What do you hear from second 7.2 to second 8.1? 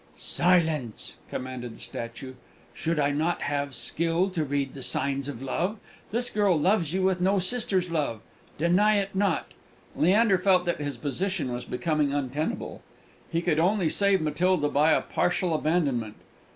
no sister's